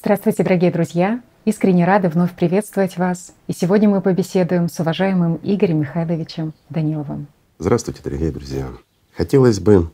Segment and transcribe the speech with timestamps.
[0.00, 1.20] Здравствуйте, дорогие друзья!
[1.44, 3.34] Искренне рады вновь приветствовать вас.
[3.48, 7.26] И сегодня мы побеседуем с уважаемым Игорем Михайловичем Даниловым.
[7.58, 8.68] Здравствуйте, дорогие друзья!
[9.16, 9.90] Хотелось бы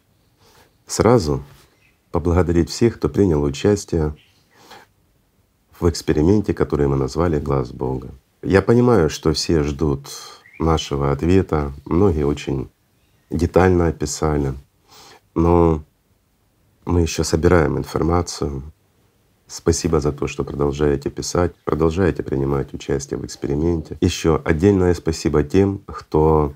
[0.86, 1.42] сразу
[2.10, 4.14] поблагодарить всех, кто принял участие
[5.80, 8.10] в эксперименте, который мы назвали «Глаз Бога».
[8.42, 10.08] Я понимаю, что все ждут
[10.58, 12.68] нашего ответа, многие очень
[13.30, 14.52] детально описали,
[15.34, 15.82] но
[16.84, 18.64] мы еще собираем информацию.
[19.46, 23.98] Спасибо за то, что продолжаете писать, продолжаете принимать участие в эксперименте.
[24.00, 26.54] Еще отдельное спасибо тем, кто,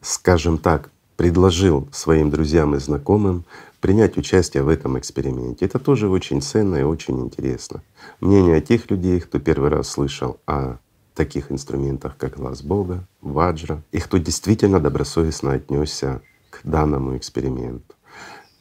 [0.00, 3.44] скажем так, предложил своим друзьям и знакомым
[3.80, 5.66] принять участие в этом эксперименте.
[5.66, 7.82] Это тоже очень ценно и очень интересно.
[8.20, 10.78] Мнение тех людей, кто первый раз слышал о
[11.14, 17.94] таких инструментах, как глаз Бога, ваджра, и кто действительно добросовестно отнесся к данному эксперименту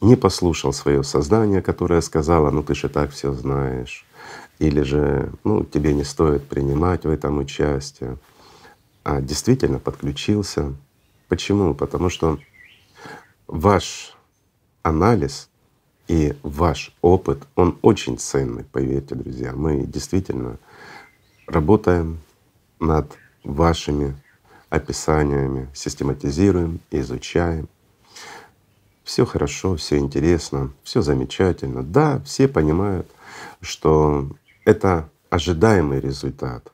[0.02, 4.06] не послушал свое сознание, которое сказало, ну ты же так все знаешь,
[4.60, 8.18] или же ну, тебе не стоит принимать в этом участие,
[9.04, 10.74] а действительно подключился.
[11.28, 11.74] Почему?
[11.74, 12.40] Потому что
[13.48, 14.16] ваш
[14.84, 15.50] анализ
[16.08, 19.54] и ваш опыт, он очень ценный, поверьте, друзья.
[19.54, 20.58] Мы действительно
[21.46, 22.20] работаем
[22.80, 24.16] над вашими
[24.70, 27.68] описаниями, систематизируем, изучаем
[29.10, 31.82] все хорошо, все интересно, все замечательно.
[31.82, 33.10] Да, все понимают,
[33.60, 34.30] что
[34.66, 36.72] это ожидаемый результат.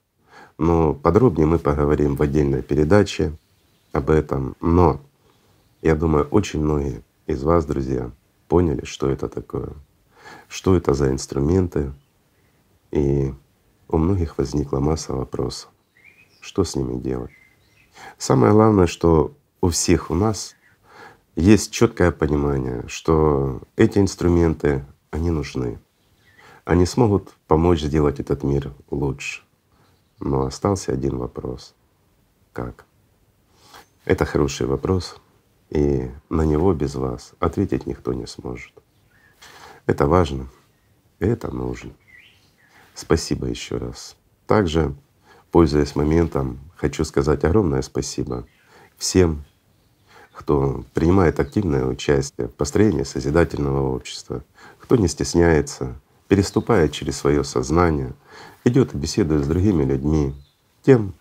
[0.58, 3.38] Но подробнее мы поговорим в отдельной передаче
[3.94, 4.58] об этом.
[4.60, 5.00] Но
[5.82, 8.12] я думаю, очень многие из вас, друзья,
[8.50, 9.70] поняли, что это такое,
[10.50, 11.94] что это за инструменты.
[12.92, 13.34] И
[13.88, 15.70] у многих возникла масса вопросов,
[16.42, 17.32] что с ними делать.
[18.18, 20.54] Самое главное, что у всех у нас
[21.36, 25.80] есть четкое понимание, что эти инструменты, они нужны.
[26.64, 29.44] Они смогут помочь сделать этот мир лучше.
[30.20, 31.76] Но остался один вопрос.
[32.54, 32.86] Как?
[34.06, 35.18] Это хороший вопрос,
[35.70, 38.72] и на него без вас ответить никто не сможет.
[39.88, 40.48] Это важно,
[41.20, 41.92] это нужно.
[42.94, 44.16] Спасибо еще раз.
[44.48, 44.96] Также,
[45.52, 48.48] пользуясь моментом, хочу сказать огромное спасибо
[48.98, 49.44] всем
[50.36, 54.44] кто принимает активное участие в построении созидательного общества,
[54.80, 55.96] кто не стесняется,
[56.28, 58.14] переступает через свое сознание,
[58.66, 60.36] идет и беседует с другими людьми,
[60.84, 61.14] тем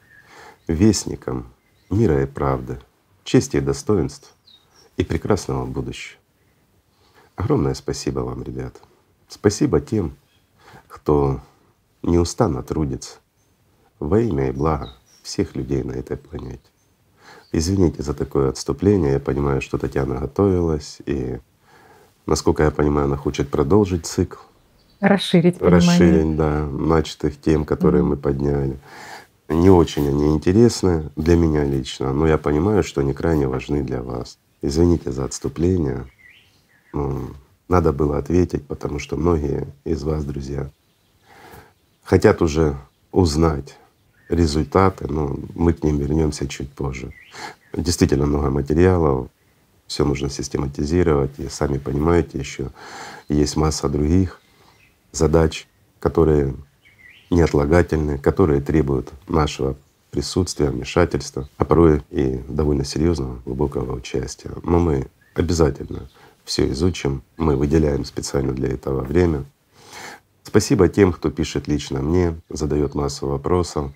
[0.66, 1.46] вестником
[1.90, 2.80] мира и правды,
[3.22, 4.34] чести и достоинств
[4.96, 6.18] и прекрасного будущего.
[7.36, 8.80] Огромное спасибо вам, ребята.
[9.28, 10.16] Спасибо тем,
[10.88, 11.40] кто
[12.02, 13.18] неустанно трудится
[13.98, 14.92] во имя и благо
[15.22, 16.73] всех людей на этой планете.
[17.56, 19.12] Извините за такое отступление.
[19.12, 21.38] Я понимаю, что Татьяна готовилась, и,
[22.26, 24.40] насколько я понимаю, она хочет продолжить цикл.
[24.98, 25.88] Расширить понимание.
[25.88, 28.06] Расширить, да, начатых тем, которые mm-hmm.
[28.06, 28.78] мы подняли.
[29.48, 34.02] Не очень они интересны для меня лично, но я понимаю, что они крайне важны для
[34.02, 34.36] вас.
[34.60, 36.06] Извините за отступление.
[36.92, 37.30] Ну,
[37.68, 40.70] надо было ответить, потому что многие из вас, друзья,
[42.02, 42.74] хотят уже
[43.12, 43.78] узнать
[44.28, 47.12] результаты, но мы к ним вернемся чуть позже.
[47.72, 49.28] Действительно много материалов,
[49.86, 52.70] все нужно систематизировать, и сами понимаете, еще
[53.28, 54.40] есть масса других
[55.12, 55.66] задач,
[56.00, 56.54] которые
[57.30, 59.76] неотлагательны, которые требуют нашего
[60.10, 64.50] присутствия, вмешательства, а порой и довольно серьезного, глубокого участия.
[64.62, 66.08] Но мы обязательно
[66.44, 69.44] все изучим, мы выделяем специально для этого время.
[70.44, 73.90] Спасибо тем, кто пишет лично мне, задает массу вопросов.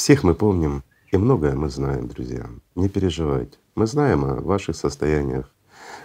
[0.00, 2.48] Всех мы помним и многое мы знаем, друзья.
[2.74, 3.58] Не переживайте.
[3.74, 5.52] Мы знаем о ваших состояниях.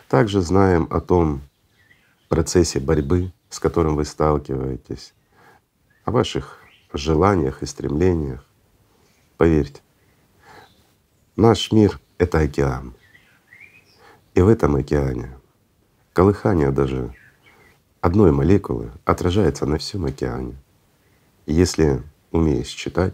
[0.10, 1.42] Также знаем о том
[2.28, 5.14] процессе борьбы, с которым вы сталкиваетесь,
[6.04, 6.60] о ваших
[6.92, 8.44] желаниях и стремлениях.
[9.38, 9.80] Поверьте,
[11.38, 12.96] наш мир— это океан.
[14.34, 15.38] И в этом океане
[16.12, 17.16] колыхание даже
[18.02, 20.58] одной молекулы отражается на всем океане.
[21.46, 23.14] И если умеешь читать,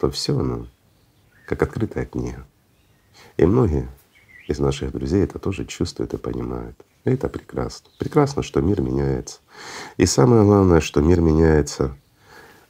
[0.00, 0.66] то все оно
[1.46, 2.46] как открытая книга.
[3.36, 3.88] И многие
[4.48, 6.76] из наших друзей это тоже чувствуют и понимают.
[7.04, 7.90] И это прекрасно.
[7.98, 9.40] Прекрасно, что мир меняется.
[9.96, 11.94] И самое главное, что мир меняется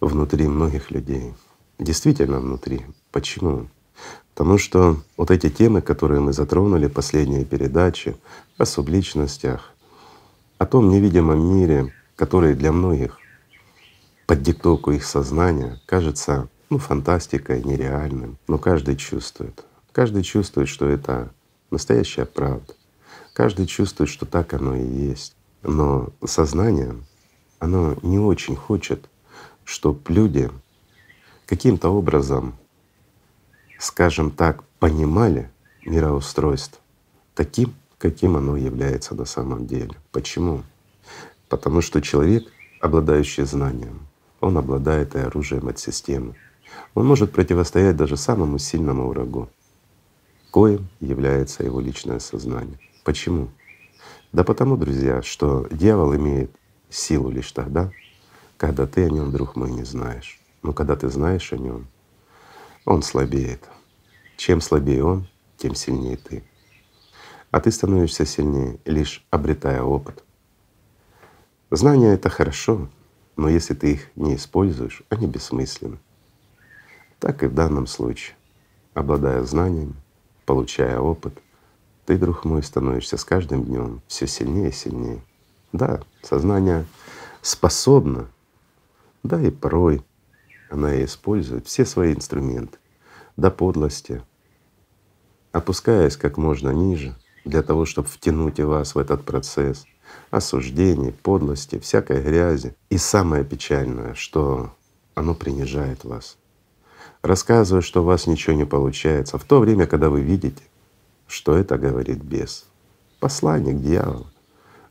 [0.01, 1.33] внутри многих людей.
[1.79, 2.85] Действительно внутри.
[3.13, 3.69] Почему?
[4.35, 8.17] Потому что вот эти темы, которые мы затронули, последние передачи
[8.59, 9.73] о субличностях,
[10.59, 13.19] о том невидимом мире, который для многих
[14.27, 18.39] под диктовку их сознания кажется ну, фантастикой, нереальным.
[18.47, 19.65] Но каждый чувствует.
[19.93, 21.33] Каждый чувствует, что это
[21.71, 22.75] настоящая правда.
[23.35, 25.35] Каждый чувствует, что так оно и есть.
[25.63, 26.95] Но сознание,
[27.59, 29.09] оно не очень хочет,
[29.65, 30.51] чтобы люди
[31.47, 32.55] каким-то образом,
[33.79, 35.51] скажем так, понимали
[35.85, 36.81] мироустройство
[37.35, 39.95] таким, каким оно является на самом деле.
[40.13, 40.63] Почему?
[41.49, 42.45] Потому что человек,
[42.81, 44.07] обладающий знанием,
[44.41, 46.37] он обладает и оружием от системы.
[46.95, 49.49] Он может противостоять даже самому сильному врагу,
[50.51, 52.79] коим является его личное сознание.
[53.05, 53.49] Почему?
[54.33, 56.51] Да потому, друзья, что дьявол имеет
[56.89, 57.91] силу лишь тогда,
[58.57, 60.41] когда ты о нем, друг мой, не знаешь.
[60.63, 61.87] Но когда ты знаешь о нем,
[62.85, 63.69] он слабеет.
[64.37, 66.45] Чем слабее он, тем сильнее ты.
[67.51, 70.23] А ты становишься сильнее, лишь обретая опыт.
[71.71, 72.89] Знания— это хорошо,
[73.37, 75.99] но если ты их не используешь, они бессмысленны.
[77.21, 78.35] Так и в данном случае.
[78.95, 79.95] Обладая знаниями,
[80.47, 81.35] получая опыт,
[82.07, 85.23] ты, друг мой, становишься с каждым днем все сильнее и сильнее.
[85.73, 86.87] Да, сознание
[87.43, 88.29] способно,
[89.23, 90.03] да и порой
[90.71, 92.79] она и использует все свои инструменты
[93.37, 94.23] до подлости,
[95.53, 97.15] опускаясь как можно ниже
[97.45, 99.85] для того, чтобы втянуть и вас в этот процесс
[100.31, 102.75] осуждений, подлости, всякой грязи.
[102.89, 104.75] И самое печальное, что
[105.15, 106.40] оно принижает вас
[107.23, 110.63] рассказывая, что у вас ничего не получается, в то время, когда вы видите,
[111.27, 112.67] что это говорит бес,
[113.21, 114.27] посланник дьявола,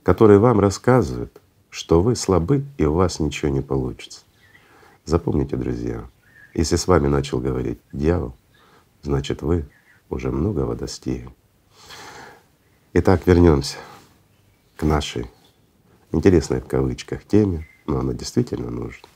[0.04, 4.22] который вам рассказывает, что вы слабы и у вас ничего не получится.
[5.06, 6.06] Запомните, друзья,
[6.54, 8.34] если с вами начал говорить дьявол,
[9.02, 9.66] значит вы
[10.10, 11.30] уже многого достигли.
[12.94, 13.78] Итак, вернемся
[14.78, 15.30] к нашей
[16.12, 19.08] интересной в кавычках теме, но она действительно нужна.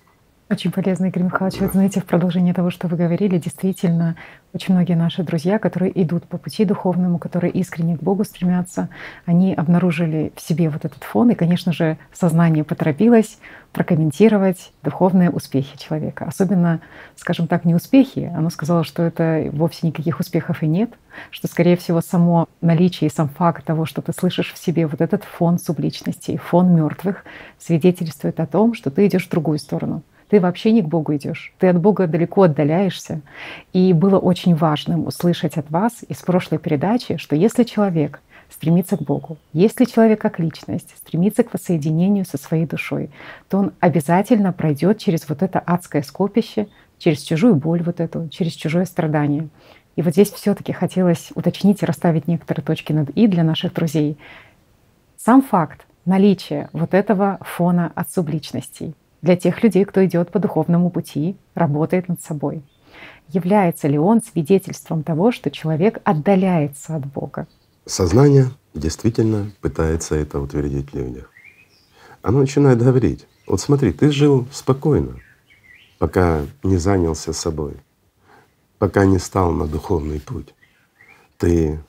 [0.54, 1.60] Очень полезно, Игорь Михайлович.
[1.62, 4.16] Вот знаете, в продолжение того, что вы говорили, действительно,
[4.54, 8.90] очень многие наши друзья, которые идут по пути духовному, которые искренне к Богу стремятся,
[9.26, 13.40] они обнаружили в себе вот этот фон, и, конечно же, сознание поторопилось
[13.72, 16.26] прокомментировать духовные успехи человека.
[16.26, 16.82] Особенно,
[17.16, 18.32] скажем так, не успехи.
[18.38, 20.92] Оно сказало, что это вовсе никаких успехов и нет,
[21.32, 25.02] что, скорее всего, само наличие и сам факт того, что ты слышишь в себе вот
[25.02, 27.26] этот фон субличности, фон мертвых,
[27.58, 31.54] свидетельствует о том, что ты идешь в другую сторону ты вообще не к Богу идешь,
[31.60, 33.22] ты от Бога далеко отдаляешься.
[33.72, 39.02] И было очень важным услышать от вас из прошлой передачи, что если человек стремится к
[39.02, 43.10] Богу, если человек как личность стремится к воссоединению со своей душой,
[43.50, 46.68] то он обязательно пройдет через вот это адское скопище,
[46.98, 49.50] через чужую боль вот эту, через чужое страдание.
[49.96, 54.18] И вот здесь все-таки хотелось уточнить и расставить некоторые точки над «и» для наших друзей.
[55.18, 60.92] Сам факт наличия вот этого фона от субличностей— для тех людей, кто идет по духовному
[60.92, 62.62] пути, работает над собой.
[63.30, 67.48] Является ли он свидетельством того, что человек отдаляется от Бога?
[67.86, 71.32] Сознание действительно пытается это утвердить в людях.
[72.22, 75.18] Оно начинает говорить, вот смотри, ты жил спокойно,
[76.00, 77.78] пока не занялся собой,
[78.78, 80.54] пока не стал на духовный путь.
[81.38, 81.80] Ты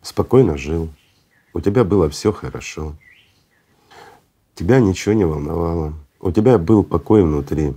[0.00, 0.88] спокойно жил,
[1.52, 2.94] у тебя было все хорошо,
[4.54, 7.74] тебя ничего не волновало, у тебя был покой внутри,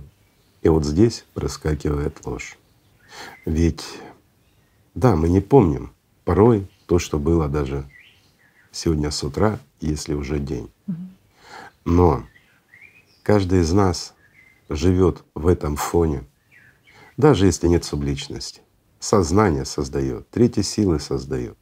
[0.62, 2.58] и вот здесь проскакивает ложь.
[3.44, 3.84] Ведь
[4.94, 5.92] да, мы не помним
[6.24, 7.84] порой то, что было даже
[8.72, 10.70] сегодня с утра, если уже день.
[11.84, 12.24] Но
[13.22, 14.14] каждый из нас
[14.70, 16.24] живет в этом фоне,
[17.18, 18.62] даже если нет субличности.
[18.98, 21.58] Сознание создает, третьи силы создает.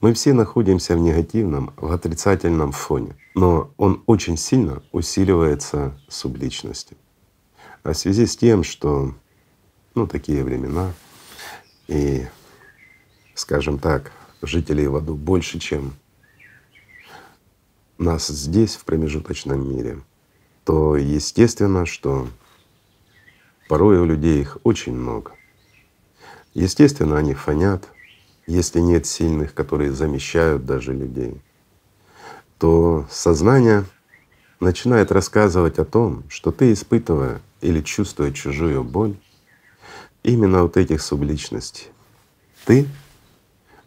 [0.00, 6.96] Мы все находимся в негативном, в отрицательном фоне, но он очень сильно усиливается субличностью.
[7.82, 9.14] А в связи с тем, что
[9.94, 10.92] ну, такие времена,
[11.88, 12.26] и,
[13.34, 15.94] скажем так, жителей в аду больше, чем
[17.98, 20.00] нас здесь, в промежуточном мире,
[20.64, 22.28] то естественно, что
[23.68, 25.32] порой у людей их очень много.
[26.54, 27.88] Естественно, они фонят,
[28.48, 31.38] если нет сильных, которые замещают даже людей,
[32.58, 33.84] то сознание
[34.58, 39.16] начинает рассказывать о том, что ты, испытывая или чувствуя чужую боль,
[40.22, 41.88] именно вот этих субличностей,
[42.64, 42.88] ты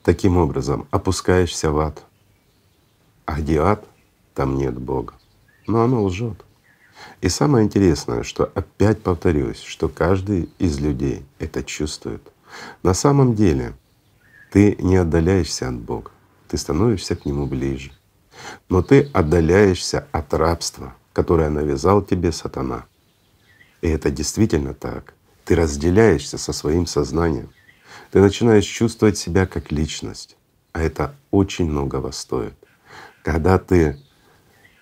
[0.04, 2.04] таким образом опускаешься в ад.
[3.26, 3.84] А где ад,
[4.36, 5.16] там нет Бога.
[5.66, 6.46] Но оно лжет.
[7.22, 12.22] И самое интересное, что опять повторюсь, что каждый из людей это чувствует.
[12.84, 13.74] На самом деле
[14.52, 16.12] ты не отдаляешься от Бога,
[16.50, 17.92] ты становишься к Нему ближе.
[18.68, 22.86] Но ты отдаляешься от рабства, которое навязал тебе сатана.
[23.82, 25.14] И это действительно так.
[25.46, 27.50] Ты разделяешься со своим сознанием.
[28.12, 30.36] Ты начинаешь чувствовать себя как личность.
[30.74, 32.56] А это очень многого стоит.
[33.24, 34.00] Когда ты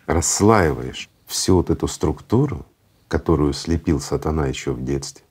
[0.07, 2.65] расслаиваешь всю вот эту структуру,
[3.07, 5.23] которую слепил сатана еще в детстве,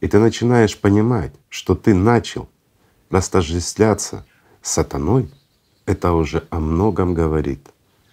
[0.00, 2.48] и ты начинаешь понимать, что ты начал
[3.10, 4.24] растождествляться
[4.62, 5.30] с сатаной,
[5.86, 7.68] это уже о многом говорит.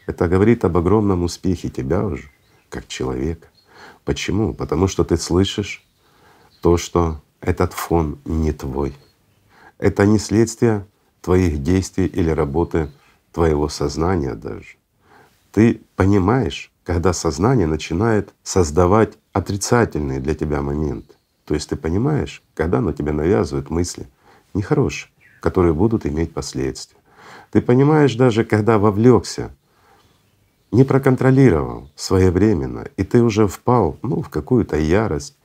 [0.05, 2.29] Это говорит об огромном успехе тебя уже,
[2.69, 3.47] как человека.
[4.03, 4.53] Почему?
[4.53, 5.85] Потому что ты слышишь
[6.61, 8.95] то, что этот фон не твой.
[9.77, 10.87] Это не следствие
[11.21, 12.89] твоих действий или работы
[13.31, 14.77] твоего сознания даже.
[15.51, 21.13] Ты понимаешь, когда сознание начинает создавать отрицательные для тебя моменты.
[21.45, 24.07] То есть ты понимаешь, когда оно тебе навязывает мысли
[24.57, 26.99] нехорошие, которые будут иметь последствия.
[27.51, 29.51] Ты понимаешь даже, когда вовлекся,
[30.71, 35.37] не проконтролировал своевременно, и ты уже впал ну, в какую-то ярость,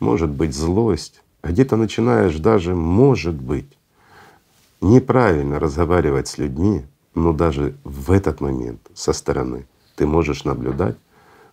[0.00, 3.78] может быть, злость, а где-то начинаешь даже, может быть,
[4.80, 10.96] неправильно разговаривать с людьми, но даже в этот момент со стороны ты можешь наблюдать,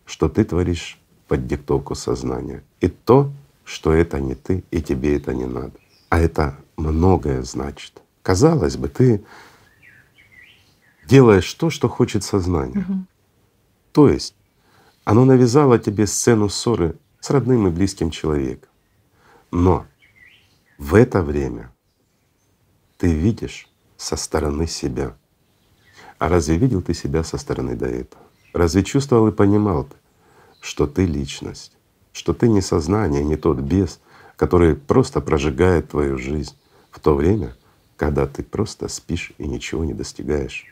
[0.06, 2.64] что ты творишь под диктовку сознания.
[2.82, 3.32] И то,
[3.64, 5.74] что это не ты, и тебе это не надо.
[6.10, 8.02] А это многое значит.
[8.22, 9.24] Казалось бы, ты
[11.08, 12.86] делаешь то, что хочет сознание.
[12.88, 13.06] Угу.
[13.92, 14.36] То есть
[15.04, 18.70] оно навязало тебе сцену ссоры с родным и близким человеком.
[19.52, 19.86] Но
[20.78, 21.72] в это время
[22.98, 25.16] ты видишь со стороны себя.
[26.18, 28.24] А разве видел ты себя со стороны до этого?
[28.54, 29.96] Разве чувствовал и понимал ты,
[30.62, 31.76] что ты личность,
[32.14, 34.00] что ты не сознание, не тот бес,
[34.36, 36.56] который просто прожигает твою жизнь
[36.92, 37.56] в то время,
[37.98, 40.66] когда ты просто спишь и ничего не достигаешь.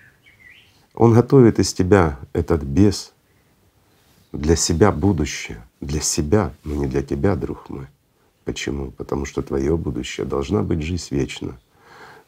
[0.94, 3.14] Он готовит из тебя этот бес
[4.32, 7.88] для себя будущее, для себя, но не для тебя, друг мой.
[8.44, 8.92] Почему?
[8.92, 11.60] Потому что твое будущее должна быть жизнь вечна.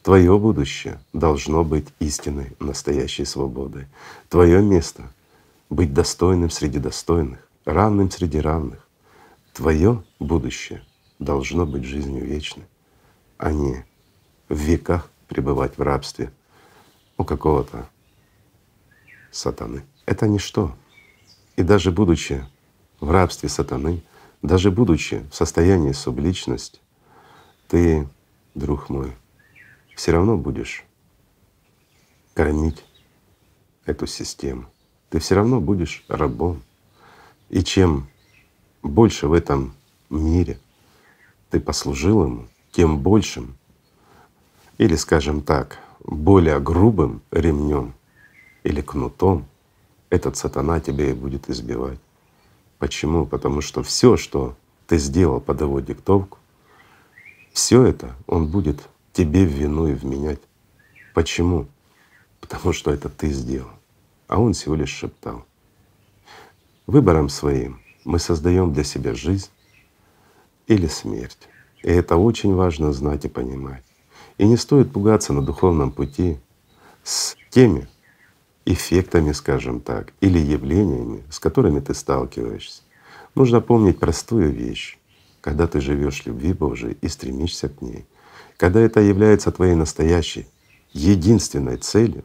[0.02, 3.86] Твое будущее должно быть истинной, настоящей свободой.
[4.28, 5.12] Твое место—
[5.70, 8.86] быть достойным среди достойных, равным среди равных.
[9.52, 10.82] Твое будущее
[11.18, 12.64] должно быть жизнью вечной,
[13.42, 13.84] а не
[14.48, 16.32] в веках пребывать в рабстве
[17.18, 17.88] у какого-то
[19.32, 19.82] сатаны.
[20.06, 20.76] Это ничто.
[21.56, 22.46] И даже будучи
[23.00, 24.00] в рабстве сатаны,
[24.42, 26.78] даже будучи в состоянии субличности,
[27.66, 28.08] ты,
[28.54, 29.12] друг мой,
[29.96, 30.84] все равно будешь
[32.34, 32.84] кормить
[33.86, 34.66] эту систему.
[35.10, 36.62] Ты все равно будешь рабом.
[37.48, 38.06] И чем
[38.84, 39.74] больше в этом
[40.10, 40.60] мире
[41.50, 43.56] ты послужил ему, тем большим,
[44.78, 47.94] или, скажем так, более грубым ремнем
[48.64, 49.46] или кнутом
[50.10, 51.98] этот сатана тебя и будет избивать.
[52.78, 53.26] Почему?
[53.26, 54.56] Потому что все, что
[54.88, 56.38] ты сделал под его диктовку,
[57.52, 58.80] все это он будет
[59.12, 60.40] тебе в вину и вменять.
[61.14, 61.66] Почему?
[62.40, 63.70] Потому что это ты сделал,
[64.26, 65.44] а он всего лишь шептал.
[66.86, 69.50] Выбором своим мы создаем для себя жизнь
[70.66, 71.48] или смерть.
[71.82, 73.82] И это очень важно знать и понимать.
[74.38, 76.38] И не стоит пугаться на духовном пути
[77.02, 77.88] с теми
[78.64, 82.82] эффектами, скажем так, или явлениями, с которыми ты сталкиваешься.
[83.34, 84.98] Нужно помнить простую вещь.
[85.40, 88.06] Когда ты живешь любви Божией и стремишься к ней,
[88.56, 90.46] когда это является твоей настоящей,
[90.92, 92.22] единственной целью,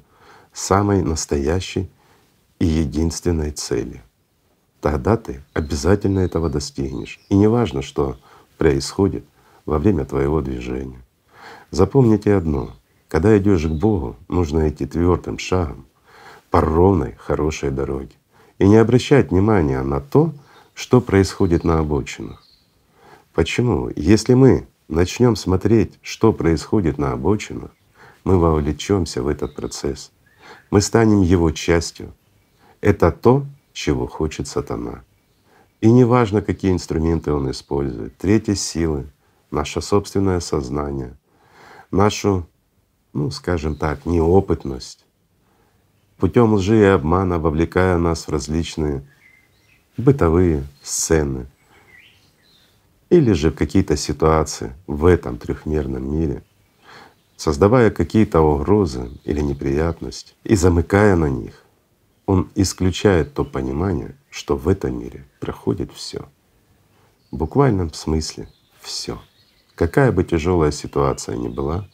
[0.54, 1.90] самой настоящей
[2.60, 4.02] и единственной целью,
[4.82, 7.20] тогда ты обязательно этого достигнешь.
[7.30, 8.18] И не важно, что
[8.60, 9.26] происходит
[9.68, 11.04] во время твоего движения.
[11.70, 12.72] Запомните одно,
[13.10, 15.86] когда идешь к Богу, нужно идти твердым шагом
[16.50, 18.16] по ровной, хорошей дороге
[18.58, 20.34] и не обращать внимания на то,
[20.74, 22.44] что происходит на обочинах.
[23.34, 23.92] Почему?
[23.96, 27.72] Если мы начнем смотреть, что происходит на обочинах,
[28.24, 30.12] мы вовлечемся в этот процесс.
[30.72, 32.14] Мы станем его частью.
[32.80, 35.04] Это то, чего хочет сатана.
[35.82, 39.08] И неважно, какие инструменты он использует, третьи силы,
[39.52, 41.18] наше собственное сознание,
[41.92, 42.48] нашу,
[43.14, 45.06] ну скажем так, неопытность,
[46.18, 49.08] путем лжи и обмана вовлекая нас в различные
[49.98, 51.48] бытовые сцены,
[53.10, 56.44] или же какие-то ситуации в этом трехмерном мире,
[57.38, 61.64] создавая какие-то угрозы или неприятности и замыкая на них,
[62.26, 66.28] он исключает то понимание, что в этом мире проходит все.
[67.32, 68.50] В буквальном смысле
[68.82, 69.20] все.
[69.78, 71.88] Какая бы тяжелая ситуация ни была,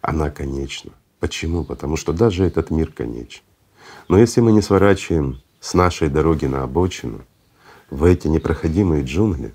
[0.00, 0.92] она конечна.
[1.18, 1.64] Почему?
[1.64, 3.42] Потому что даже этот мир конечен.
[4.06, 7.22] Но если мы не сворачиваем с нашей дороги на обочину,
[7.90, 9.52] в эти непроходимые джунгли,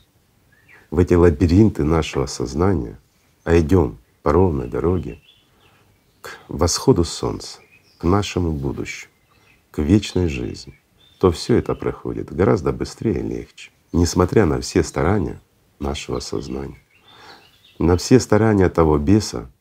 [0.91, 2.99] в эти лабиринты нашего сознания,
[3.45, 5.21] а идем по ровной дороге
[6.19, 7.59] к восходу солнца,
[7.97, 9.09] к нашему будущему,
[9.71, 10.77] к вечной жизни,
[11.17, 15.39] то все это проходит гораздо быстрее и легче, несмотря на все старания
[15.79, 16.82] нашего сознания,
[17.83, 19.51] на все старания того беса,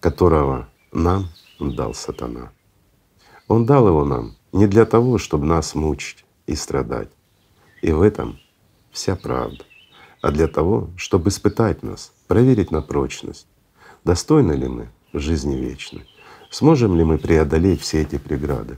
[0.00, 1.28] которого нам
[1.58, 2.52] дал сатана.
[3.48, 7.08] Он дал его нам не для того, чтобы нас мучить и страдать.
[7.80, 8.38] И в этом
[8.90, 9.64] вся правда,
[10.20, 13.46] а для того, чтобы испытать нас, проверить на прочность,
[14.04, 16.06] достойны ли мы жизни вечной,
[16.50, 18.76] сможем ли мы преодолеть все эти преграды,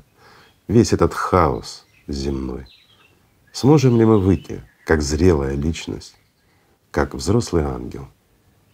[0.69, 2.69] весь этот хаос земной,
[3.53, 6.15] сможем ли мы выйти как зрелая личность,
[6.93, 8.09] как взрослый ангел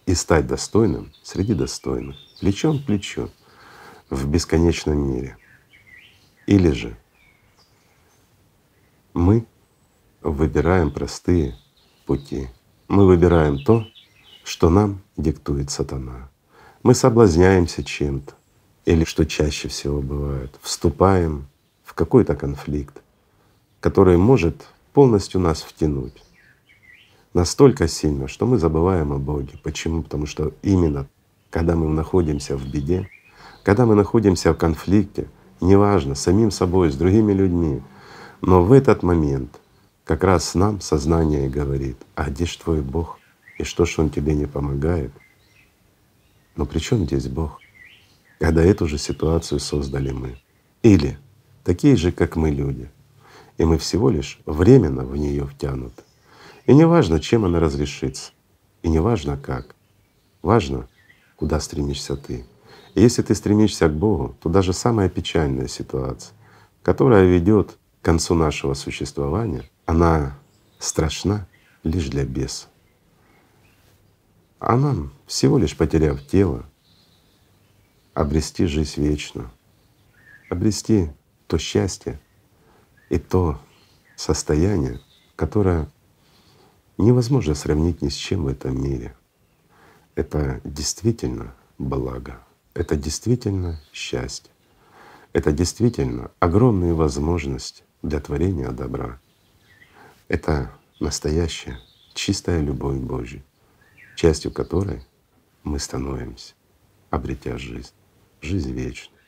[0.06, 3.30] и стать достойным среди достойных, плечом к плечу
[4.10, 5.36] в бесконечном мире.
[6.46, 6.96] Или же
[9.14, 9.46] мы
[10.20, 11.56] выбираем простые
[12.06, 12.48] пути.
[12.88, 13.86] Мы выбираем то,
[14.44, 16.28] что нам диктует сатана.
[16.82, 18.34] Мы соблазняемся чем-то,
[18.84, 21.46] или что чаще всего бывает, вступаем
[21.84, 23.02] в какой-то конфликт,
[23.80, 26.22] который может полностью нас втянуть
[27.34, 29.52] настолько сильно, что мы забываем о Боге.
[29.62, 30.02] Почему?
[30.02, 31.06] Потому что именно
[31.50, 33.08] когда мы находимся в беде,
[33.62, 35.28] когда мы находимся в конфликте,
[35.60, 37.82] неважно, с самим собой, с другими людьми,
[38.40, 39.60] но в этот момент
[40.04, 43.18] как раз нам сознание говорит, а где ж твой Бог?
[43.58, 45.12] И что ж Он тебе не помогает?
[46.56, 47.60] Но при чем здесь Бог?
[48.40, 50.36] Когда эту же ситуацию создали мы.
[50.82, 51.18] Или
[51.62, 52.90] такие же, как мы люди.
[53.58, 56.02] И мы всего лишь временно в нее втянуты.
[56.66, 58.32] И не важно, чем она разрешится,
[58.82, 59.74] и не важно как.
[60.42, 60.88] Важно,
[61.36, 62.46] куда стремишься ты.
[62.94, 66.34] И если ты стремишься к Богу, то даже самая печальная ситуация,
[66.82, 70.38] которая ведет к концу нашего существования, она
[70.78, 71.46] страшна
[71.82, 72.66] лишь для беса.
[74.58, 76.64] А нам, всего лишь потеряв тело,
[78.14, 79.50] обрести жизнь вечную,
[80.48, 81.10] обрести
[81.48, 82.20] то счастье
[83.08, 83.58] и то
[84.16, 85.00] состояние,
[85.34, 85.88] которое
[87.02, 89.14] невозможно сравнить ни с чем в этом мире.
[90.14, 92.40] Это действительно благо,
[92.74, 94.50] это действительно счастье,
[95.32, 99.20] это действительно огромные возможности для творения добра.
[100.28, 101.78] Это настоящая
[102.14, 103.42] чистая любовь Божья,
[104.16, 105.02] частью которой
[105.64, 106.54] мы становимся,
[107.10, 107.92] обретя жизнь,
[108.40, 109.18] жизнь вечную.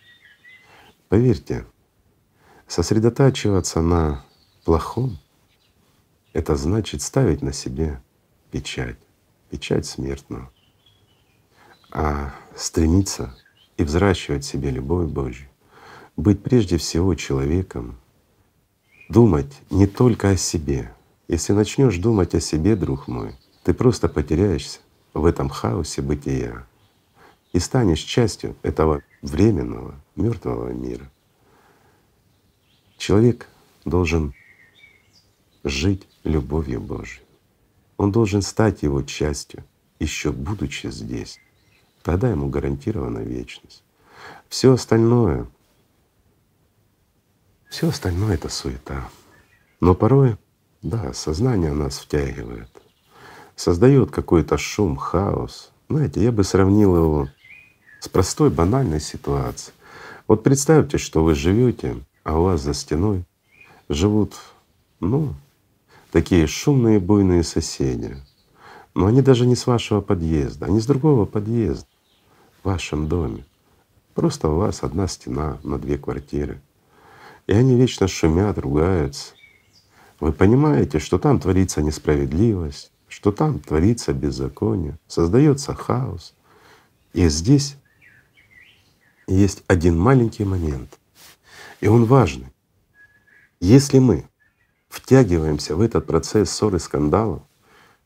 [1.08, 1.66] Поверьте,
[2.66, 4.24] сосредотачиваться на
[4.64, 5.18] плохом—
[6.34, 8.02] это значит ставить на себе
[8.50, 8.98] печать,
[9.50, 10.50] печать смертную,
[11.90, 13.34] а стремиться
[13.76, 15.48] и взращивать в себе любовь Божью,
[16.16, 17.96] быть прежде всего человеком,
[19.08, 20.92] думать не только о себе.
[21.28, 24.80] Если начнешь думать о себе, друг мой, ты просто потеряешься
[25.14, 26.66] в этом хаосе бытия
[27.52, 31.08] и станешь частью этого временного мертвого мира.
[32.98, 33.48] Человек
[33.84, 34.34] должен
[35.64, 37.24] жить любовью Божией.
[37.96, 39.64] Он должен стать его частью,
[39.98, 41.40] еще будучи здесь.
[42.02, 43.82] Тогда ему гарантирована вечность.
[44.48, 45.48] Все остальное
[47.74, 49.08] все остальное— это суета.
[49.80, 50.36] Но порой,
[50.80, 52.70] да, сознание нас втягивает,
[53.56, 55.72] создает какой-то шум, хаос.
[55.88, 57.28] Знаете, я бы сравнил его
[57.98, 59.74] с простой банальной ситуацией.
[60.28, 63.24] Вот представьте, что вы живете, а у вас за стеной
[63.88, 64.36] живут,
[65.00, 65.34] ну,
[66.14, 68.16] такие шумные, буйные соседи.
[68.94, 71.88] Но они даже не с вашего подъезда, они с другого подъезда
[72.62, 73.44] в вашем доме.
[74.14, 76.62] Просто у вас одна стена на две квартиры.
[77.48, 79.34] И они вечно шумят, ругаются.
[80.20, 86.32] Вы понимаете, что там творится несправедливость, что там творится беззаконие, создается хаос.
[87.12, 87.76] И здесь
[89.26, 90.96] есть один маленький момент,
[91.80, 92.52] и он важный.
[93.58, 94.28] Если мы
[94.94, 97.42] втягиваемся в этот процесс ссоры, скандалов,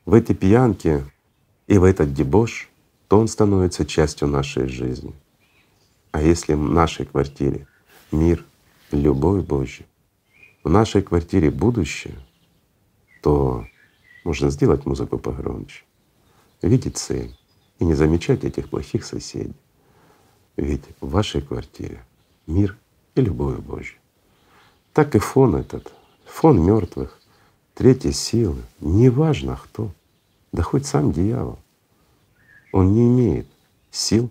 [0.07, 1.05] в эти пьянки
[1.67, 2.71] и в этот дебош,
[3.09, 5.13] то он становится частью нашей жизни.
[6.13, 7.67] А если в нашей квартире
[8.11, 8.43] мир,
[8.91, 9.85] любовь Божья,
[10.65, 12.19] в нашей квартире будущее,
[13.23, 13.67] то
[14.25, 15.85] можно сделать музыку погромче,
[16.63, 17.37] видеть цель
[17.79, 19.55] и не замечать этих плохих соседей.
[20.57, 22.03] Ведь в вашей квартире
[22.47, 22.77] мир
[23.15, 23.99] и любовь Божья.
[24.95, 25.93] Так и фон этот,
[26.39, 27.19] фон мертвых,
[27.75, 29.91] третьей силы, неважно кто,
[30.53, 31.59] да хоть сам дьявол,
[32.71, 33.49] он не имеет
[33.91, 34.31] сил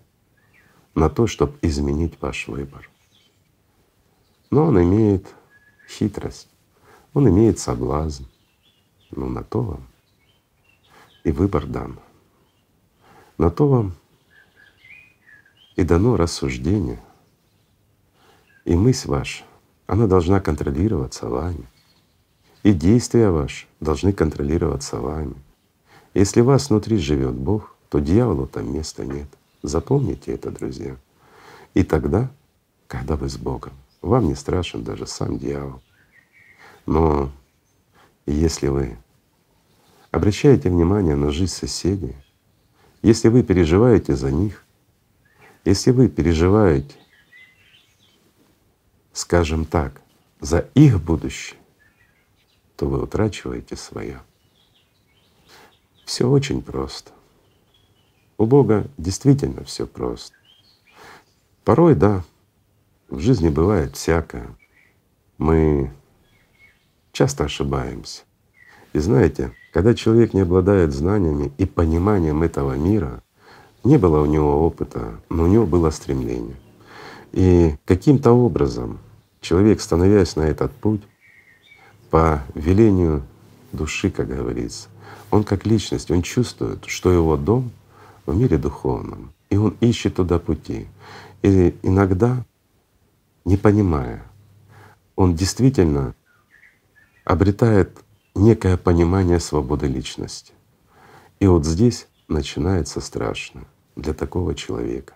[0.94, 2.88] на то, чтобы изменить ваш выбор.
[4.50, 5.26] Но он имеет
[5.86, 6.48] хитрость,
[7.12, 8.24] он имеет соблазн.
[9.10, 9.86] Но на то вам
[11.24, 12.00] и выбор дан.
[13.36, 13.92] На то вам
[15.76, 17.02] и дано рассуждение.
[18.64, 19.44] И мысль ваша,
[19.86, 21.68] она должна контролироваться вами.
[22.62, 25.34] И действия ваши должны контролироваться вами.
[26.14, 29.28] Если вас внутри живет Бог, то дьяволу там места нет.
[29.62, 30.96] Запомните это, друзья.
[31.74, 32.30] И тогда,
[32.86, 35.80] когда вы с Богом, вам не страшен даже сам дьявол.
[36.86, 37.30] Но
[38.26, 38.96] если вы
[40.10, 42.16] обращаете внимание на жизнь соседей,
[43.02, 44.64] если вы переживаете за них,
[45.64, 46.96] если вы переживаете,
[49.12, 50.00] скажем так,
[50.40, 51.58] за их будущее,
[52.78, 54.20] то вы утрачиваете свое.
[56.04, 57.10] Все очень просто.
[58.38, 60.36] У Бога действительно все просто.
[61.64, 62.22] Порой, да,
[63.08, 64.46] в жизни бывает всякое.
[65.38, 65.90] Мы
[67.10, 68.22] часто ошибаемся.
[68.92, 73.24] И знаете, когда человек не обладает знаниями и пониманием этого мира,
[73.82, 76.56] не было у него опыта, но у него было стремление.
[77.32, 79.00] И каким-то образом
[79.40, 81.02] человек, становясь на этот путь,
[82.10, 83.22] по велению
[83.72, 84.88] души, как говорится,
[85.30, 87.70] он как личность, он чувствует, что его дом
[88.26, 90.86] в мире духовном, и он ищет туда пути.
[91.42, 92.44] И иногда,
[93.44, 94.22] не понимая,
[95.16, 96.14] он действительно
[97.24, 97.98] обретает
[98.34, 100.52] некое понимание свободы личности.
[101.40, 103.64] И вот здесь начинается страшно
[103.96, 105.14] для такого человека.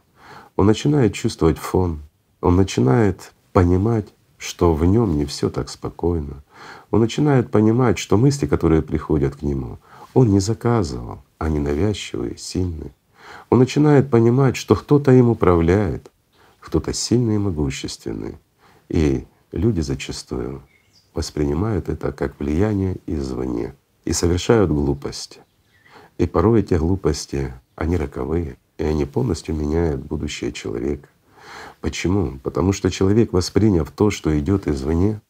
[0.56, 2.00] Он начинает чувствовать фон,
[2.40, 4.06] он начинает понимать,
[4.42, 6.42] что в нем не все так спокойно.
[6.90, 9.78] Он начинает понимать, что мысли, которые приходят к нему,
[10.14, 12.90] он не заказывал, они навязчивые, сильные.
[13.50, 16.10] Он начинает понимать, что кто-то им управляет,
[16.58, 18.36] кто-то сильный и могущественный.
[18.88, 20.62] И люди зачастую
[21.14, 25.38] воспринимают это как влияние извне и совершают глупости.
[26.18, 31.08] И порой эти глупости, они роковые, и они полностью меняют будущее человека.
[31.80, 32.38] Почему?
[32.42, 35.20] Потому что человек, восприняв то, что идет извне,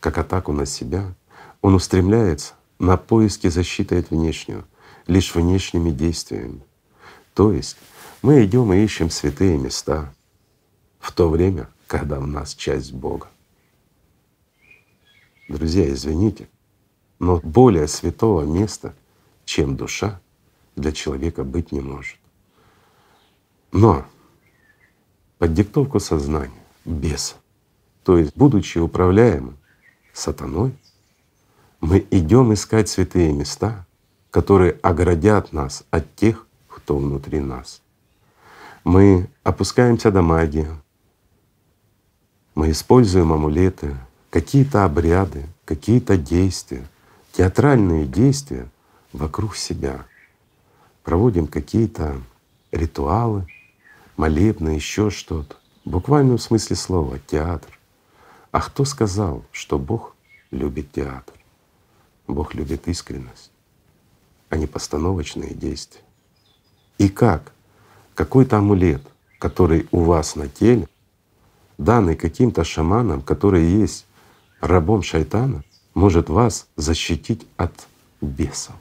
[0.00, 1.14] как атаку на себя,
[1.62, 4.64] он устремляется на поиски защиты от внешнего,
[5.06, 6.60] лишь внешними действиями.
[7.32, 7.76] То есть
[8.22, 10.12] мы идем и ищем святые места
[11.00, 13.28] в то время, когда в нас часть Бога.
[15.48, 16.48] Друзья, извините,
[17.18, 18.94] но более святого места,
[19.44, 20.20] чем душа,
[20.76, 22.18] для человека быть не может.
[23.72, 24.06] Но
[25.38, 26.52] под диктовку сознания,
[26.84, 27.34] беса,
[28.02, 29.56] то есть будучи управляемым
[30.12, 30.74] сатаной,
[31.80, 33.84] мы идем искать святые места,
[34.30, 37.82] которые оградят нас от тех, кто внутри нас.
[38.84, 40.68] Мы опускаемся до магии,
[42.54, 43.96] мы используем амулеты,
[44.30, 46.86] какие-то обряды, какие-то действия,
[47.32, 48.68] театральные действия
[49.12, 50.06] вокруг себя.
[51.02, 52.20] Проводим какие-то
[52.72, 53.46] ритуалы,
[54.16, 55.56] молебны, еще что-то.
[55.84, 57.78] В буквальном смысле слова— театр.
[58.50, 60.14] А кто сказал, что Бог
[60.50, 61.34] любит театр?
[62.26, 63.50] Бог любит искренность,
[64.48, 66.02] а не постановочные действия.
[66.98, 67.52] И как
[68.14, 69.02] какой-то амулет,
[69.38, 70.88] который у вас на теле,
[71.76, 74.06] данный каким-то шаманом, который есть
[74.60, 77.88] рабом шайтана может вас защитить от
[78.20, 78.76] бесов?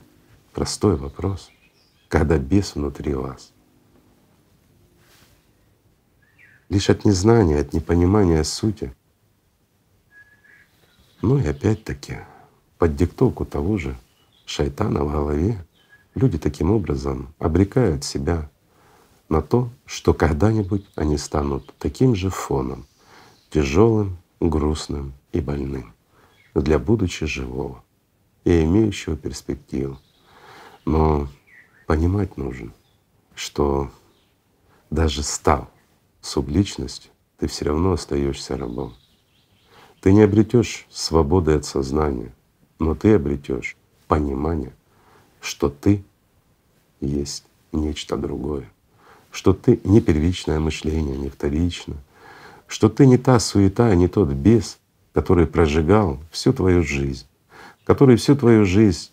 [0.53, 1.49] Простой вопрос.
[2.07, 3.52] Когда бес внутри вас.
[6.73, 8.95] Лишь от незнания, от непонимания сути.
[11.21, 12.21] Ну и опять-таки
[12.79, 13.95] под диктовку того же
[14.47, 15.63] шайтана в голове
[16.15, 18.49] люди таким образом обрекают себя
[19.29, 22.87] на то, что когда-нибудь они станут таким же фоном,
[23.51, 25.93] тяжелым, грустным и больным
[26.55, 27.83] для будучи живого
[28.45, 29.99] и имеющего перспективу.
[30.85, 31.27] Но
[31.85, 32.73] понимать нужно,
[33.35, 33.91] что
[34.89, 35.67] даже став
[36.23, 38.93] субличностью, ты все равно остаешься рабом.
[40.01, 42.33] Ты не обретешь свободы от сознания,
[42.79, 43.75] но ты обретешь
[44.07, 44.73] понимание,
[45.41, 46.03] что ты
[47.01, 48.69] есть нечто другое,
[49.31, 51.97] что ты не первичное мышление, не вторичное,
[52.67, 54.77] что ты не та суета, не тот бес,
[55.13, 57.25] который прожигал всю твою жизнь,
[57.83, 59.11] который всю твою жизнь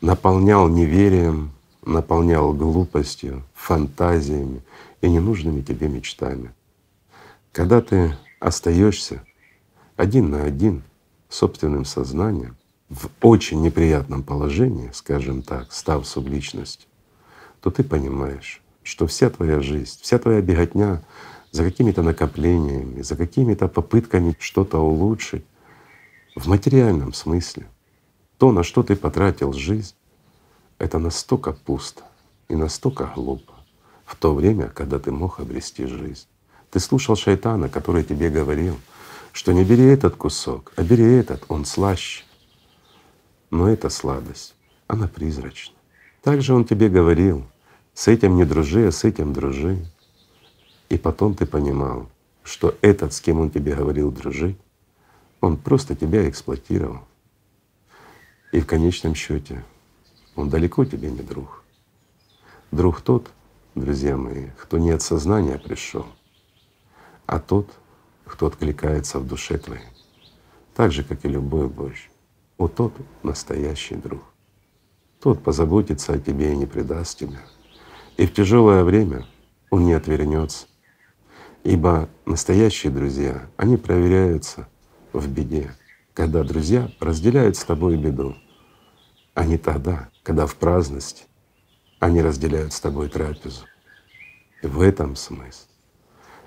[0.00, 1.52] наполнял неверием,
[1.84, 4.62] наполнял глупостью, фантазиями
[5.04, 6.54] и ненужными тебе мечтами.
[7.52, 9.22] Когда ты остаешься
[9.96, 10.82] один на один
[11.28, 12.56] с собственным сознанием
[12.88, 16.88] в очень неприятном положении, скажем так, став субличностью,
[17.60, 21.02] то ты понимаешь, что вся твоя жизнь, вся твоя беготня
[21.50, 25.44] за какими-то накоплениями, за какими-то попытками что-то улучшить
[26.34, 27.66] в материальном смысле.
[28.38, 29.94] То, на что ты потратил жизнь,
[30.78, 32.02] это настолько пусто
[32.48, 33.53] и настолько глупо
[34.04, 36.26] в то время, когда ты мог обрести жизнь.
[36.70, 38.76] Ты слушал шайтана, который тебе говорил,
[39.32, 42.24] что не бери этот кусок, а бери этот, он слаще.
[43.50, 44.54] Но эта слабость,
[44.86, 45.74] она призрачна.
[46.22, 47.44] Также он тебе говорил,
[47.94, 49.84] с этим не дружи, а с этим дружи.
[50.88, 52.08] И потом ты понимал,
[52.42, 54.58] что этот, с кем он тебе говорил дружить,
[55.40, 57.04] он просто тебя эксплуатировал.
[58.52, 59.64] И в конечном счете
[60.36, 61.62] он далеко тебе не друг.
[62.70, 63.30] Друг тот,
[63.74, 66.06] друзья мои, кто не от сознания пришел,
[67.26, 67.68] а тот,
[68.24, 69.82] кто откликается в душе твоей,
[70.74, 72.10] так же, как и любой Божий.
[72.56, 74.22] Вот тот настоящий друг.
[75.20, 77.40] Тот позаботится о тебе и не предаст тебя.
[78.16, 79.26] И в тяжелое время
[79.70, 80.66] он не отвернется.
[81.64, 84.68] Ибо настоящие друзья, они проверяются
[85.12, 85.74] в беде,
[86.12, 88.36] когда друзья разделяют с тобой беду,
[89.32, 91.24] а не тогда, когда в праздности
[91.98, 93.64] они разделяют с тобой трапезу.
[94.62, 95.66] И в этом смысл.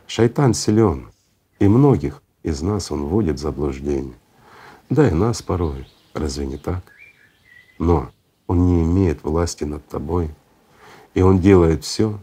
[0.07, 1.11] Шайтан силен,
[1.59, 4.15] и многих из нас он вводит в заблуждение.
[4.89, 6.83] Да и нас порой, разве не так?
[7.77, 8.09] Но
[8.47, 10.29] он не имеет власти над тобой,
[11.13, 12.19] и Он делает все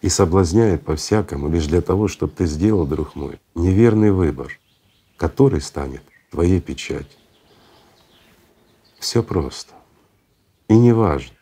[0.00, 4.58] и соблазняет по-всякому лишь для того, чтобы ты сделал, друг мой, неверный выбор,
[5.16, 7.18] который станет твоей печатью.
[8.98, 9.74] Все просто.
[10.68, 11.36] И не важно,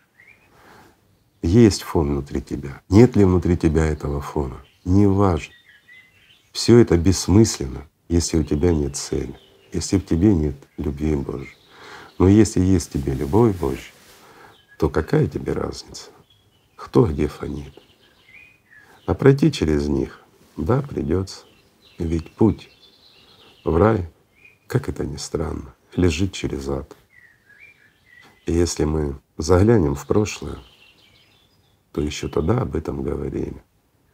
[1.43, 5.55] есть фон внутри тебя, нет ли внутри тебя этого фона, не важно.
[6.53, 9.35] Все это бессмысленно, если у тебя нет цели,
[9.73, 11.57] если в тебе нет любви Божьей.
[12.19, 13.93] Но если есть в тебе любовь Божья,
[14.79, 16.11] то какая тебе разница,
[16.77, 17.73] кто где фонит?
[19.07, 20.21] А пройти через них,
[20.57, 21.45] да, придется.
[21.99, 22.71] Ведь путь
[23.65, 24.09] в рай,
[24.67, 26.97] как это ни странно, лежит через ад.
[28.47, 30.59] И если мы заглянем в прошлое,
[31.93, 33.63] то еще тогда об этом говорили.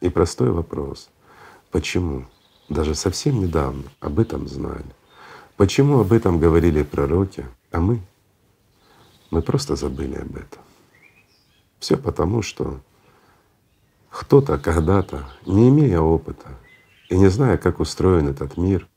[0.01, 1.09] И простой вопрос—
[1.71, 2.25] почему?
[2.69, 4.95] Даже совсем недавно об этом знали.
[5.55, 8.01] Почему об этом говорили пророки, а мы
[9.29, 10.61] мы просто забыли об этом.
[11.79, 12.79] Все потому, что
[14.09, 16.57] кто-то когда-то, не имея опыта
[17.09, 18.87] и не зная, как устроен этот мир,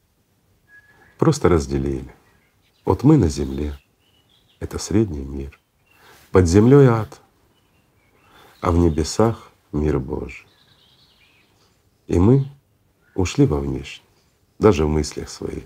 [1.19, 2.15] просто разделили.
[2.85, 3.79] Вот мы на земле—
[4.61, 5.59] это средний мир,
[6.31, 7.21] под землей ад,
[8.61, 10.47] а в небесах— мир Божий.
[12.07, 12.47] И мы
[13.15, 14.05] ушли во внешний,
[14.59, 15.65] даже в мыслях своих.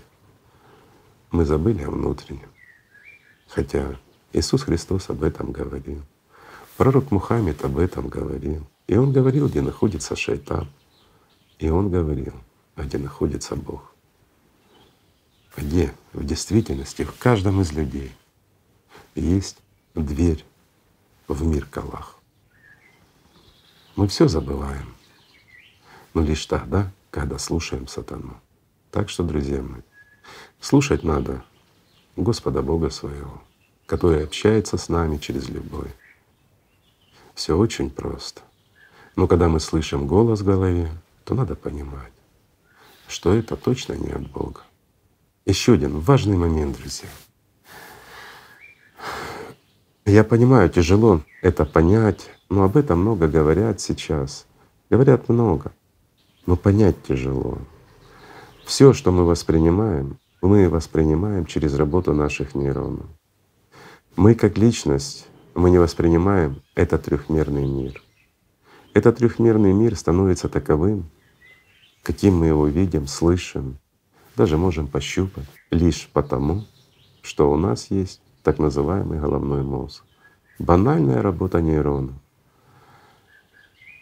[1.31, 2.49] Мы забыли о внутреннем.
[3.47, 3.97] Хотя
[4.31, 6.01] Иисус Христос об этом говорил.
[6.77, 8.65] Пророк Мухаммед об этом говорил.
[8.87, 10.67] И он говорил, где находится шайтан.
[11.57, 12.33] И он говорил,
[12.75, 13.93] а где находится Бог.
[15.57, 18.11] Где в действительности в каждом из людей
[19.15, 19.57] есть
[19.95, 20.45] дверь
[21.27, 22.14] в мир Калах.
[23.95, 24.93] Мы все забываем,
[26.13, 28.39] но лишь тогда, когда слушаем сатану.
[28.91, 29.81] Так что, друзья мои,
[30.59, 31.43] слушать надо
[32.15, 33.41] Господа Бога своего
[33.85, 35.93] который общается с нами через любовь.
[37.33, 38.41] Все очень просто.
[39.15, 40.89] Но когда мы слышим голос в голове,
[41.23, 42.11] то надо понимать,
[43.07, 44.61] что это точно не от Бога.
[45.45, 47.09] Еще один важный момент, друзья.
[50.15, 54.45] Я понимаю, тяжело это понять, но об этом много говорят сейчас.
[54.89, 55.73] Говорят много,
[56.45, 57.57] но понять тяжело.
[58.65, 63.07] Все, что мы воспринимаем, мы воспринимаем через работу наших нейронов.
[64.15, 68.01] Мы как личность, мы не воспринимаем этот трехмерный мир.
[68.93, 71.09] Этот трехмерный мир становится таковым,
[72.03, 73.79] каким мы его видим, слышим,
[74.37, 76.63] даже можем пощупать, лишь потому,
[77.21, 80.04] что у нас есть так называемый головной мозг.
[80.59, 82.15] Банальная работа нейронов.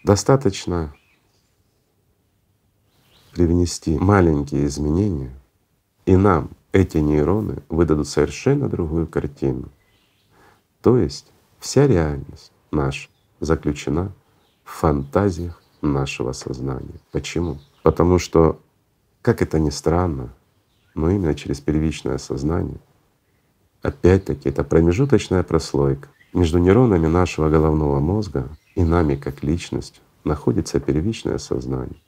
[0.04, 0.94] Достаточно
[3.32, 5.34] привнести маленькие изменения,
[6.06, 9.70] и нам эти нейроны выдадут совершенно другую картину.
[10.84, 14.12] То есть вся реальность наша заключена
[14.64, 17.00] в фантазиях нашего сознания.
[17.12, 17.58] Почему?
[17.82, 18.62] Потому что,
[19.24, 20.32] как это ни странно,
[20.94, 22.78] но именно через первичное сознание,
[23.82, 31.38] опять-таки это промежуточная прослойка между нейронами нашего головного мозга и нами как личностью находится первичное
[31.38, 32.00] сознание.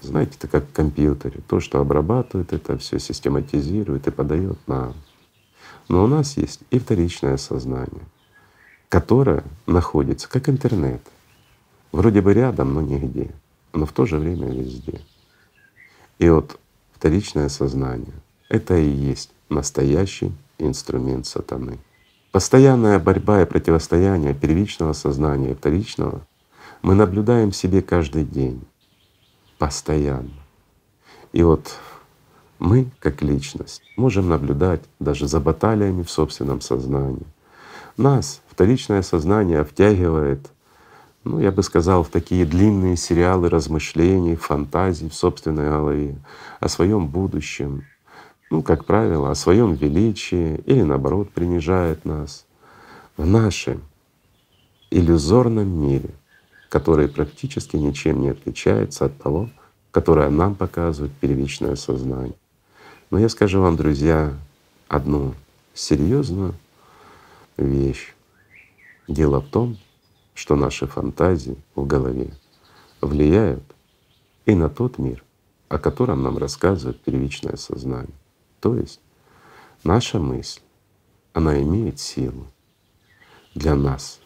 [0.00, 1.40] Знаете, это как в компьютере.
[1.48, 4.94] То, что обрабатывает это все, систематизирует и подает нам.
[5.88, 8.04] Но у нас есть и вторичное сознание,
[8.88, 11.00] которое находится как интернет.
[11.90, 13.30] Вроде бы рядом, но нигде,
[13.72, 15.00] но в то же время везде.
[16.18, 16.60] И вот
[16.92, 18.14] вторичное сознание—
[18.50, 21.78] это и есть настоящий инструмент сатаны.
[22.32, 26.20] Постоянная борьба и противостояние первичного сознания и вторичного
[26.82, 28.62] мы наблюдаем в себе каждый день,
[29.58, 30.30] постоянно.
[31.32, 31.78] И вот
[32.58, 37.26] Мы, как личность, можем наблюдать даже за баталиями в собственном сознании.
[37.96, 40.50] Нас вторичное сознание втягивает,
[41.22, 46.16] ну, я бы сказал, в такие длинные сериалы размышлений, фантазий в собственной голове
[46.58, 47.84] о своем будущем,
[48.50, 52.46] ну, как правило, о своем величии или наоборот принижает нас
[53.16, 53.82] в нашем
[54.90, 56.10] иллюзорном мире,
[56.70, 59.50] который практически ничем не отличается от того,
[59.90, 62.36] которое нам показывает первичное сознание.
[63.10, 64.34] Но я скажу вам, друзья,
[64.86, 65.34] одну
[65.74, 66.54] серьезную
[67.56, 68.14] вещь.
[69.08, 69.76] Дело в том,
[70.34, 72.32] что наши фантазии в голове
[73.00, 73.64] влияют
[74.46, 75.24] и на тот мир,
[75.68, 78.14] о котором нам рассказывает первичное сознание.
[78.60, 79.00] То есть
[79.84, 80.60] наша мысль,
[81.32, 82.46] она имеет силу
[83.54, 84.20] для нас.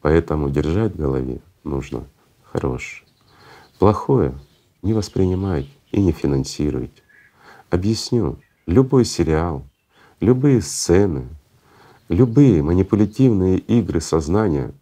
[0.00, 2.04] Поэтому держать в голове нужно
[2.42, 3.06] хорошее.
[3.78, 4.38] Плохое
[4.82, 7.02] не воспринимайте и не финансируйте.
[7.70, 8.38] Объясню.
[8.66, 9.66] Любой сериал,
[10.20, 11.28] любые сцены,
[12.08, 14.72] любые манипулятивные игры сознания,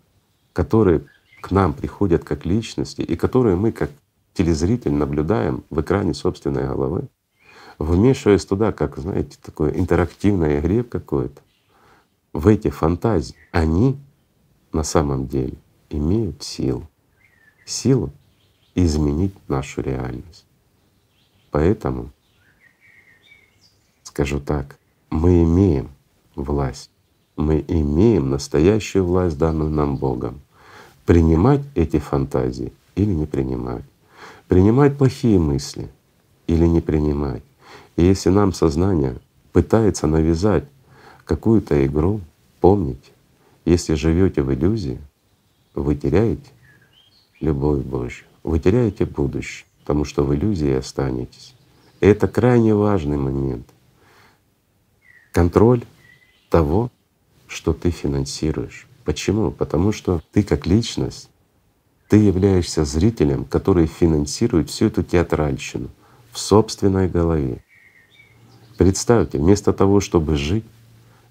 [0.52, 1.06] которые
[1.40, 3.90] к нам приходят как личности и которые мы как
[4.34, 7.08] телезритель наблюдаем в экране собственной головы,
[7.84, 11.40] вмешиваясь туда, как, знаете, такое интерактивное игре какое-то,
[12.32, 13.98] в эти фантазии, они
[14.72, 15.54] на самом деле
[15.90, 16.88] имеют силу.
[17.66, 18.10] Силу
[18.74, 20.46] изменить нашу реальность.
[21.50, 22.10] Поэтому
[24.12, 24.76] Скажу так,
[25.08, 25.88] мы имеем
[26.36, 26.90] власть,
[27.34, 30.42] мы имеем настоящую власть, данную нам Богом.
[31.06, 33.84] Принимать эти фантазии или не принимать.
[34.48, 35.88] Принимать плохие мысли
[36.46, 37.42] или не принимать.
[37.96, 39.16] И если нам сознание
[39.52, 40.64] пытается навязать
[41.24, 42.20] какую-то игру,
[42.60, 43.10] помните,
[43.64, 44.98] если живете в иллюзии,
[45.74, 46.50] вы теряете
[47.40, 51.54] любовь Божью, вы теряете будущее, потому что в иллюзии останетесь.
[52.00, 53.66] И это крайне важный момент
[55.32, 55.82] контроль
[56.50, 56.90] того,
[57.46, 58.86] что ты финансируешь.
[59.04, 59.50] Почему?
[59.50, 61.28] Потому что ты как личность,
[62.08, 65.88] ты являешься зрителем, который финансирует всю эту театральщину
[66.30, 67.62] в собственной голове.
[68.78, 70.64] Представьте, вместо того, чтобы жить,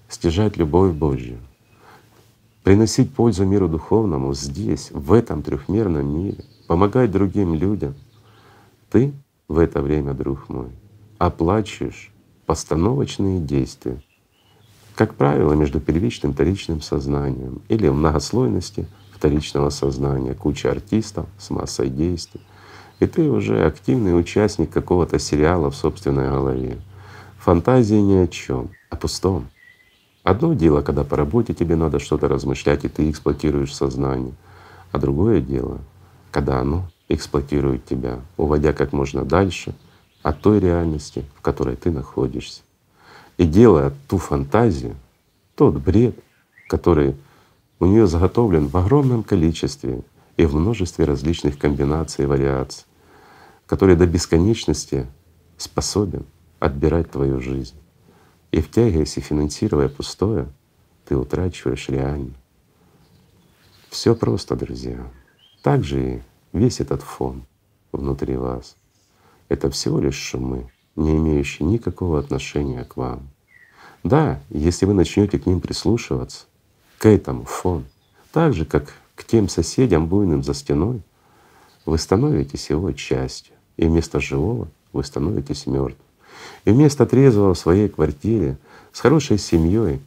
[0.08, 1.38] стяжать любовь Божью,
[2.62, 7.94] приносить пользу миру духовному здесь, в этом трехмерном мире, помогать другим людям,
[8.90, 9.12] ты
[9.48, 10.68] в это время, друг мой,
[11.18, 12.12] оплачиваешь
[12.46, 14.00] постановочные действия.
[14.94, 21.50] Как правило, между первичным и вторичным сознанием или в многослойности вторичного сознания, куча артистов с
[21.50, 22.40] массой действий.
[23.00, 26.78] И ты уже активный участник какого-то сериала в собственной голове.
[27.42, 29.48] Фантазии ни о чем, о пустом.
[30.22, 34.34] Одно дело, когда по работе тебе надо что-то размышлять, и ты эксплуатируешь сознание.
[34.92, 35.80] А другое дело,
[36.30, 39.74] когда оно эксплуатирует тебя, уводя как можно дальше—
[40.22, 42.62] от той реальности, в которой ты находишься.
[43.38, 44.94] И делая ту фантазию,
[45.56, 46.16] тот бред,
[46.68, 47.16] который
[47.80, 50.02] у нее заготовлен в огромном количестве
[50.36, 52.84] и в множестве различных комбинаций и вариаций,
[53.66, 55.06] который до бесконечности
[55.56, 56.24] способен
[56.62, 57.74] отбирать твою жизнь.
[58.52, 60.46] И втягиваясь и финансируя пустое,
[61.06, 62.34] ты утрачиваешь реально.
[63.90, 65.10] Все просто, друзья.
[65.62, 66.22] Также и
[66.52, 67.42] весь этот фон
[67.90, 68.76] внутри вас—
[69.48, 73.28] это всего лишь шумы, не имеющие никакого отношения к вам.
[74.04, 76.46] Да, если вы начнете к ним прислушиваться,
[76.98, 77.86] к этому фон,
[78.30, 81.02] так же, как к тем соседям буйным за стеной,
[81.86, 86.11] вы становитесь его частью, и вместо живого вы становитесь мертвым.
[86.64, 88.58] И вместо трезвого в своей квартире
[88.92, 90.00] с хорошей семьей,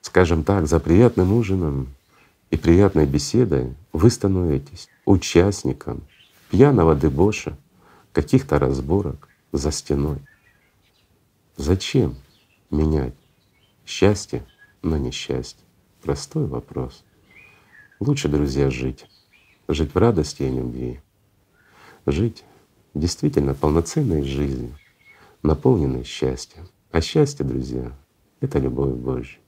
[0.00, 1.88] скажем так, за приятным ужином
[2.50, 6.02] и приятной беседой вы становитесь участником
[6.50, 7.56] пьяного дебоша,
[8.12, 10.18] каких-то разборок за стеной.
[11.56, 12.14] Зачем
[12.70, 13.14] менять
[13.84, 14.42] счастье
[14.82, 15.62] на несчастье?
[16.02, 17.04] Простой вопрос.
[18.00, 19.06] Лучше, друзья, жить.
[19.68, 21.00] Жить в радости и любви.
[22.06, 22.44] Жить
[22.94, 24.78] действительно полноценной жизнью,
[25.46, 26.68] наполненной счастьем.
[26.90, 27.92] А счастье, друзья,—
[28.40, 29.38] это любовь Божья.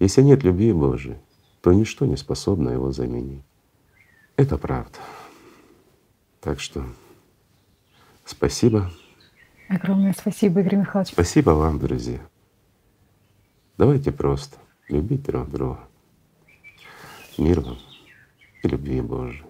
[0.00, 1.16] Если нет любви Божьей,
[1.62, 3.44] то ничто не способно его заменить.
[4.36, 4.98] Это правда.
[6.40, 6.84] Так что
[8.26, 8.90] Спасибо.
[9.68, 11.12] Огромное спасибо, Игорь Михайлович.
[11.12, 12.18] Спасибо вам, друзья.
[13.78, 14.58] Давайте просто
[14.88, 15.80] любить друг друга.
[17.38, 17.78] Мир вам
[18.64, 19.44] и любви Божией.